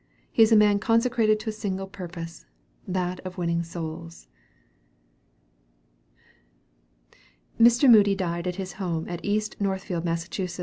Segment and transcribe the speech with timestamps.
[0.31, 2.47] He is a man consecrated to a single purpose,
[2.87, 4.27] that of winning souls.
[7.59, 7.87] Mr.
[7.87, 10.27] Moody died at his home at East Northfield, Mass.